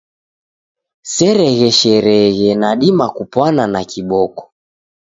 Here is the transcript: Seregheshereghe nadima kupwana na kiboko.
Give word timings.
Seregheshereghe 1.13 2.49
nadima 2.61 3.05
kupwana 3.15 3.63
na 3.73 3.81
kiboko. 3.91 4.43